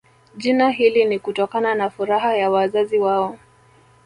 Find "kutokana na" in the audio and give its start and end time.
1.19-1.89